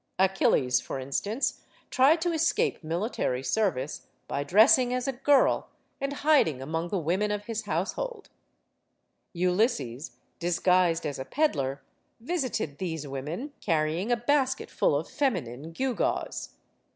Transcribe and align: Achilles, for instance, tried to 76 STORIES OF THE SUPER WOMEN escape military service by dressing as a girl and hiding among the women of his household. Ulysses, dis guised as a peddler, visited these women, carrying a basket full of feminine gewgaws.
Achilles, 0.17 0.81
for 0.81 0.97
instance, 0.97 1.61
tried 1.91 2.21
to 2.21 2.29
76 2.29 2.49
STORIES 2.49 2.49
OF 2.49 2.73
THE 2.73 2.89
SUPER 2.89 2.89
WOMEN 2.89 3.05
escape 3.07 3.19
military 3.19 3.43
service 3.43 4.07
by 4.27 4.43
dressing 4.43 4.93
as 4.95 5.07
a 5.07 5.11
girl 5.13 5.69
and 6.01 6.13
hiding 6.13 6.59
among 6.59 6.89
the 6.89 6.97
women 6.97 7.29
of 7.29 7.45
his 7.45 7.61
household. 7.65 8.31
Ulysses, 9.33 10.13
dis 10.39 10.59
guised 10.59 11.05
as 11.05 11.19
a 11.19 11.25
peddler, 11.25 11.83
visited 12.19 12.79
these 12.79 13.05
women, 13.07 13.53
carrying 13.61 14.11
a 14.11 14.17
basket 14.17 14.71
full 14.71 14.95
of 14.95 15.07
feminine 15.07 15.71
gewgaws. 15.71 16.55